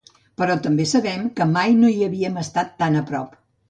[0.41, 3.43] Però també sabem que mai no hi havíem estat tan a prop.